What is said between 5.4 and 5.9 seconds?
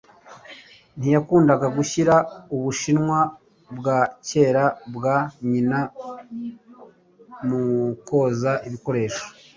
nyina